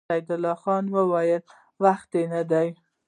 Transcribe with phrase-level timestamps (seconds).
[0.09, 1.41] سيدال خان وويل:
[1.83, 2.67] وخت يې نه دی؟